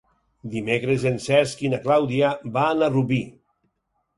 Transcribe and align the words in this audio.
Dimecres 0.53 1.03
en 1.09 1.19
Cesc 1.27 1.61
i 1.67 1.71
na 1.75 1.81
Clàudia 1.85 2.33
van 2.57 2.83
a 2.87 2.91
Rubí. 2.97 3.19